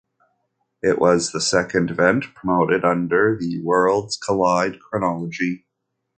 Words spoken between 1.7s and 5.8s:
event promoted under the Worlds Collide chronology.